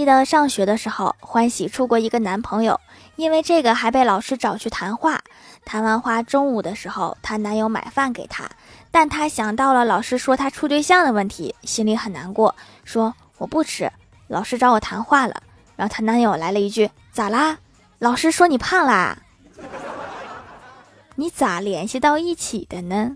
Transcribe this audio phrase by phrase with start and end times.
[0.00, 2.80] 记得上学的时候欢喜处过一个男朋友
[3.16, 5.20] 因为这个还被老师找去谈话
[5.66, 8.48] 谈完话中午的时候她男友买饭给她
[8.90, 13.92] 但她想到了老师说她处对象的问题心里很难过说我不吃
[14.26, 15.42] 老师找我谈话了
[15.76, 17.58] 然后她男友来了一句咋啦？
[17.98, 19.18] 老师说你胖啦。
[21.16, 23.14] 你咋联系到一起的呢？